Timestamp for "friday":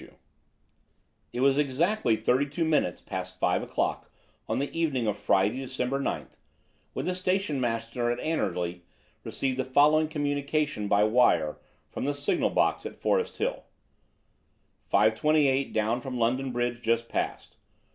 5.15-5.57